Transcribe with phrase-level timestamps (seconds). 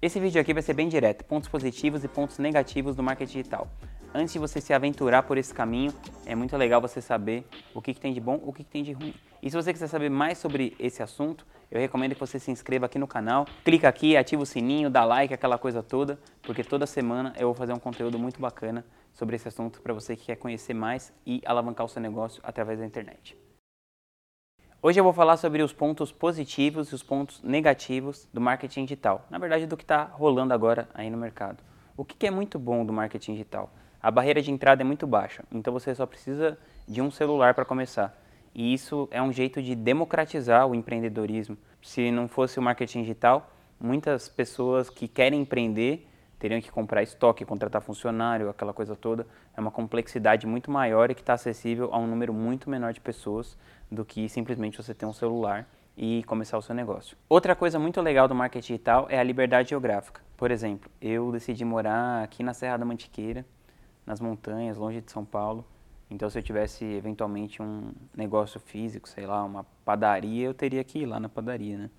[0.00, 3.66] Esse vídeo aqui vai ser bem direto, pontos positivos e pontos negativos do marketing digital.
[4.14, 5.92] Antes de você se aventurar por esse caminho,
[6.24, 8.84] é muito legal você saber o que, que tem de bom, o que, que tem
[8.84, 9.12] de ruim.
[9.42, 12.86] E se você quiser saber mais sobre esse assunto, eu recomendo que você se inscreva
[12.86, 16.86] aqui no canal, clica aqui, ativa o sininho, dá like, aquela coisa toda, porque toda
[16.86, 20.36] semana eu vou fazer um conteúdo muito bacana sobre esse assunto para você que quer
[20.36, 23.36] conhecer mais e alavancar o seu negócio através da internet.
[24.80, 29.26] Hoje eu vou falar sobre os pontos positivos e os pontos negativos do marketing digital.
[29.28, 31.64] Na verdade, do que está rolando agora aí no mercado.
[31.96, 33.72] O que, que é muito bom do marketing digital?
[34.00, 36.56] A barreira de entrada é muito baixa, então você só precisa
[36.86, 38.16] de um celular para começar.
[38.54, 41.58] E isso é um jeito de democratizar o empreendedorismo.
[41.82, 47.44] Se não fosse o marketing digital, muitas pessoas que querem empreender teriam que comprar estoque,
[47.44, 49.26] contratar funcionário, aquela coisa toda.
[49.56, 53.00] É uma complexidade muito maior e que está acessível a um número muito menor de
[53.00, 53.56] pessoas
[53.90, 57.16] do que simplesmente você ter um celular e começar o seu negócio.
[57.28, 60.20] Outra coisa muito legal do marketing digital é a liberdade geográfica.
[60.36, 63.44] Por exemplo, eu decidi morar aqui na Serra da Mantiqueira,
[64.06, 65.64] nas montanhas, longe de São Paulo.
[66.08, 71.00] Então, se eu tivesse eventualmente um negócio físico, sei lá, uma padaria, eu teria que
[71.00, 71.90] ir lá na padaria, né?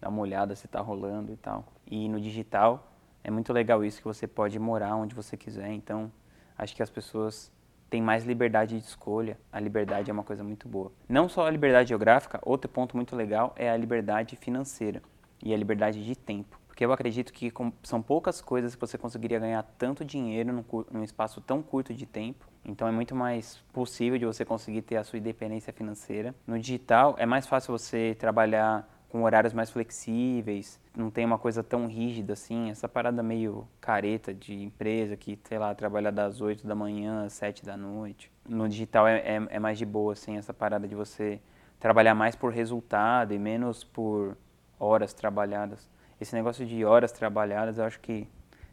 [0.00, 1.66] Dar uma olhada se está rolando e tal.
[1.86, 2.90] E no digital,
[3.22, 5.72] é muito legal isso que você pode morar onde você quiser.
[5.72, 6.10] Então,
[6.56, 7.52] acho que as pessoas
[7.90, 9.36] têm mais liberdade de escolha.
[9.52, 10.92] A liberdade é uma coisa muito boa.
[11.08, 15.02] Não só a liberdade geográfica, outro ponto muito legal é a liberdade financeira
[15.42, 16.58] e a liberdade de tempo.
[16.68, 17.52] Porque eu acredito que
[17.82, 22.48] são poucas coisas que você conseguiria ganhar tanto dinheiro num espaço tão curto de tempo.
[22.64, 26.34] Então é muito mais possível de você conseguir ter a sua independência financeira.
[26.46, 31.62] No digital é mais fácil você trabalhar com horários mais flexíveis, não tem uma coisa
[31.62, 36.66] tão rígida assim, essa parada meio careta de empresa que, sei lá, trabalha das 8
[36.66, 38.30] da manhã às 7 da noite.
[38.48, 41.40] No digital é, é, é mais de boa, assim, essa parada de você
[41.80, 44.36] trabalhar mais por resultado e menos por
[44.78, 45.88] horas trabalhadas.
[46.20, 48.28] Esse negócio de horas trabalhadas eu acho que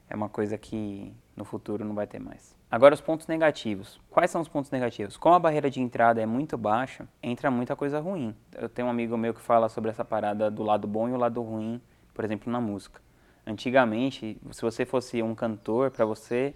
[0.10, 2.58] é uma coisa que no futuro não vai ter mais.
[2.70, 4.02] Agora os pontos negativos.
[4.10, 5.16] Quais são os pontos negativos?
[5.16, 8.36] Como a barreira de entrada é muito baixa, entra muita coisa ruim.
[8.58, 11.18] Eu tenho um amigo meu que fala sobre essa parada do lado bom e o
[11.18, 11.80] lado ruim,
[12.14, 13.00] por exemplo, na música.
[13.46, 16.56] Antigamente, se você fosse um cantor, para você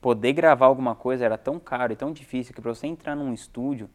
[0.00, 3.32] poder gravar alguma coisa era tão caro e tão difícil que para você entrar num
[3.32, 3.88] estúdio,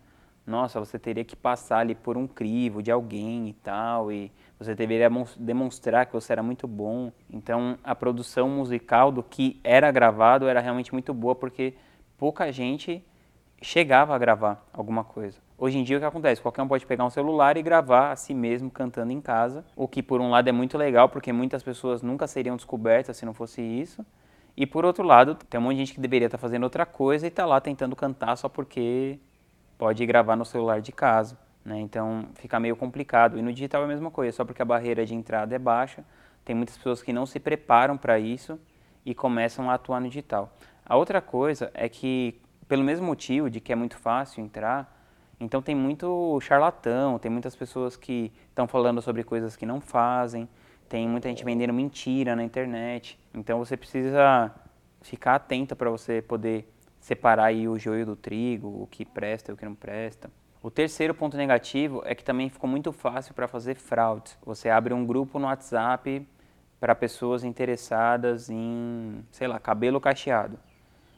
[0.46, 4.76] nossa, você teria que passar ali por um crivo de alguém e tal, e você
[4.76, 7.12] deveria demonstrar que você era muito bom.
[7.30, 11.74] Então, a produção musical do que era gravado era realmente muito boa, porque
[12.18, 13.04] pouca gente
[13.62, 15.40] chegava a gravar alguma coisa.
[15.58, 16.42] Hoje em dia, o que acontece?
[16.42, 19.88] Qualquer um pode pegar um celular e gravar a si mesmo cantando em casa, o
[19.88, 23.34] que, por um lado, é muito legal, porque muitas pessoas nunca seriam descobertas se não
[23.34, 24.06] fosse isso.
[24.58, 27.26] E, por outro lado, tem um monte de gente que deveria estar fazendo outra coisa
[27.26, 29.18] e está lá tentando cantar só porque
[29.84, 31.38] pode gravar no celular de casa.
[31.66, 31.78] Né?
[31.82, 33.38] Então fica meio complicado.
[33.38, 36.06] E no digital é a mesma coisa, só porque a barreira de entrada é baixa,
[36.46, 38.58] tem muitas pessoas que não se preparam para isso
[39.06, 40.56] e começam a atuar no digital.
[40.86, 44.90] A outra coisa é que, pelo mesmo motivo de que é muito fácil entrar,
[45.38, 50.48] então tem muito charlatão, tem muitas pessoas que estão falando sobre coisas que não fazem,
[50.88, 53.20] tem muita gente vendendo mentira na internet.
[53.34, 54.50] Então você precisa
[55.02, 56.73] ficar atento para você poder
[57.04, 60.32] separar aí o joio do trigo, o que presta e o que não presta.
[60.62, 64.32] O terceiro ponto negativo é que também ficou muito fácil para fazer fraude.
[64.46, 66.26] Você abre um grupo no WhatsApp
[66.80, 70.58] para pessoas interessadas em, sei lá, cabelo cacheado.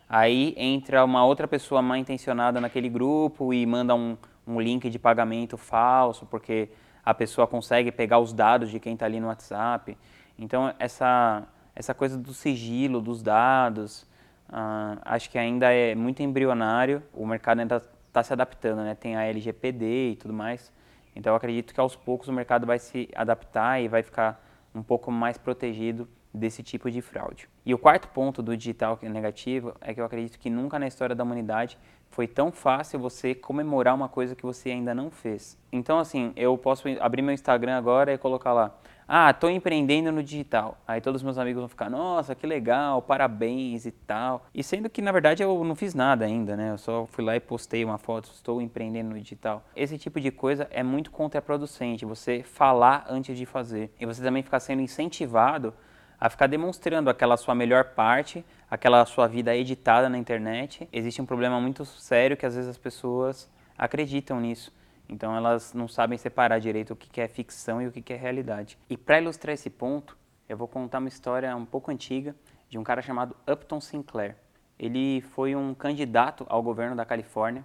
[0.10, 4.18] Aí entra uma outra pessoa mal intencionada naquele grupo e manda um,
[4.48, 6.70] um link de pagamento falso, porque
[7.04, 9.96] a pessoa consegue pegar os dados de quem está ali no WhatsApp.
[10.40, 11.44] Então, essa,
[11.76, 14.08] essa coisa do sigilo dos dados,
[14.50, 17.02] uh, acho que ainda é muito embrionário.
[17.14, 18.96] O mercado ainda está se adaptando, né?
[18.96, 20.72] Tem a LGPD e tudo mais.
[21.16, 24.84] Então eu acredito que aos poucos o mercado vai se adaptar e vai ficar um
[24.84, 27.48] pouco mais protegido desse tipo de fraude.
[27.66, 30.88] E o quarto ponto do digital é negativo é que eu acredito que nunca na
[30.88, 31.78] história da humanidade
[32.10, 35.58] foi tão fácil você comemorar uma coisa que você ainda não fez.
[35.72, 38.76] Então assim, eu posso abrir meu Instagram agora e colocar lá
[39.08, 40.78] ah, estou empreendendo no digital.
[40.88, 44.46] Aí todos os meus amigos vão ficar, nossa, que legal, parabéns e tal.
[44.54, 46.72] E sendo que na verdade eu não fiz nada ainda, né?
[46.72, 49.64] Eu só fui lá e postei uma foto, estou empreendendo no digital.
[49.76, 53.94] Esse tipo de coisa é muito contraproducente, você falar antes de fazer.
[54.00, 55.74] E você também ficar sendo incentivado
[56.20, 60.88] a ficar demonstrando aquela sua melhor parte, aquela sua vida editada na internet.
[60.92, 64.72] Existe um problema muito sério que às vezes as pessoas acreditam nisso.
[65.08, 68.78] Então elas não sabem separar direito o que é ficção e o que é realidade.
[68.90, 70.18] E para ilustrar esse ponto,
[70.50, 72.36] eu vou contar uma história um pouco antiga
[72.70, 74.36] de um cara chamado Upton Sinclair.
[74.78, 77.64] Ele foi um candidato ao governo da Califórnia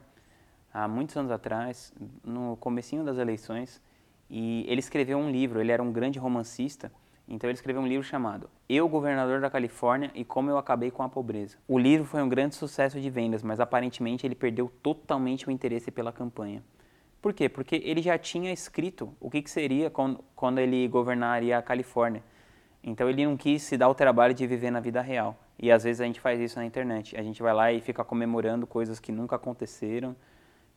[0.73, 1.93] há muitos anos atrás,
[2.25, 3.83] no comecinho das eleições,
[4.29, 6.93] e ele escreveu um livro, ele era um grande romancista,
[7.31, 11.05] Então ele escreveu um livro chamado Eu, Governador da Califórnia e Como Eu Acabei com
[11.05, 11.57] a Pobreza.
[11.69, 15.93] O livro foi um grande sucesso de vendas, mas aparentemente ele perdeu totalmente o interesse
[15.93, 16.61] pela campanha.
[17.21, 17.49] Por quê?
[17.49, 22.23] Porque ele já tinha escrito o que, que seria quando, quando ele governaria a Califórnia.
[22.83, 25.37] Então ele não quis se dar o trabalho de viver na vida real.
[25.59, 27.17] E às vezes a gente faz isso na internet.
[27.17, 30.17] A gente vai lá e fica comemorando coisas que nunca aconteceram,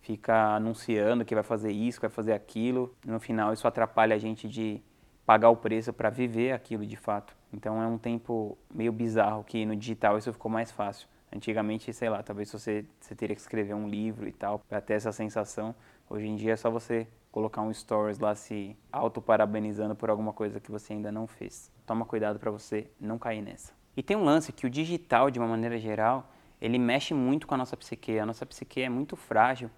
[0.01, 2.93] fica anunciando que vai fazer isso, que vai fazer aquilo.
[3.05, 4.81] No final isso atrapalha a gente de
[5.25, 7.33] pagar o preço para viver aquilo de fato.
[7.53, 11.07] Então é um tempo meio bizarro que no digital isso ficou mais fácil.
[11.33, 14.95] Antigamente, sei lá, talvez você, você teria que escrever um livro e tal para ter
[14.95, 15.73] essa sensação.
[16.09, 20.59] Hoje em dia é só você colocar um stories lá se auto-parabenizando por alguma coisa
[20.59, 21.71] que você ainda não fez.
[21.85, 23.73] Toma cuidado para você não cair nessa.
[23.97, 27.55] E tem um lance que o digital, de uma maneira geral, ele mexe muito com
[27.55, 28.19] a nossa psique.
[28.19, 29.69] A nossa psique é muito frágil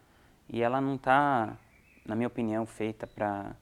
[0.50, 1.58] e ela não está,
[2.06, 3.56] na minha opinião, feita para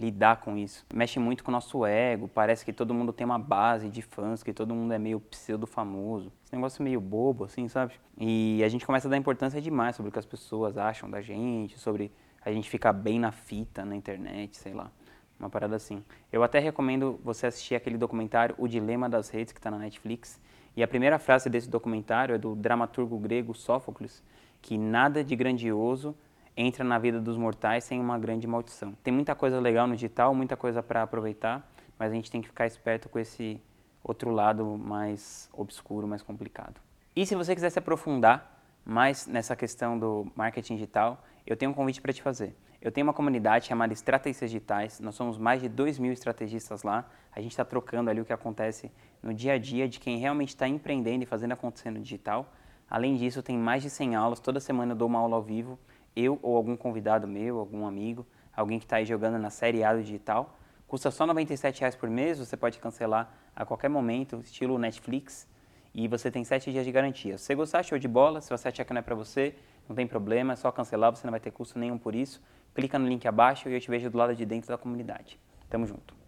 [0.00, 0.86] lidar com isso.
[0.94, 4.42] Mexe muito com o nosso ego, parece que todo mundo tem uma base de fãs,
[4.42, 6.32] que todo mundo é meio pseudo famoso.
[6.44, 7.94] Esse negócio meio bobo, assim, sabe?
[8.18, 11.20] E a gente começa a dar importância demais sobre o que as pessoas acham da
[11.20, 12.10] gente, sobre
[12.42, 14.90] a gente ficar bem na fita na internet, sei lá.
[15.38, 16.02] Uma parada assim.
[16.32, 20.40] Eu até recomendo você assistir aquele documentário O Dilema das Redes, que está na Netflix.
[20.76, 24.22] E a primeira frase desse documentário é do dramaturgo grego Sófocles,
[24.62, 26.14] que nada de grandioso
[26.60, 28.92] entra na vida dos mortais sem uma grande maldição.
[29.02, 31.66] Tem muita coisa legal no digital, muita coisa para aproveitar,
[31.98, 33.60] mas a gente tem que ficar esperto com esse
[34.04, 36.80] outro lado mais obscuro, mais complicado.
[37.16, 41.74] E se você quiser se aprofundar mais nessa questão do marketing digital, eu tenho um
[41.74, 42.54] convite para te fazer.
[42.80, 47.06] Eu tenho uma comunidade chamada Estratégias Digitais, nós somos mais de 2 mil estrategistas lá,
[47.30, 48.90] a gente está trocando ali o que acontece
[49.22, 52.50] no dia a dia de quem realmente está empreendendo e fazendo acontecer no digital.
[52.88, 55.78] Além disso, tem mais de 100 aulas, toda semana eu dou uma aula ao vivo
[56.14, 59.94] eu ou algum convidado meu, algum amigo, alguém que está aí jogando na série A
[59.94, 60.58] do digital.
[60.86, 65.48] Custa só R$ 97 por mês, você pode cancelar a qualquer momento, estilo Netflix,
[65.94, 67.36] e você tem 7 dias de garantia.
[67.36, 68.40] Se você gostar, show de bola.
[68.40, 69.54] Se você achar que não é para você,
[69.88, 72.40] não tem problema, é só cancelar, você não vai ter custo nenhum por isso.
[72.74, 75.38] Clica no link abaixo e eu te vejo do lado de dentro da comunidade.
[75.68, 76.19] Tamo junto.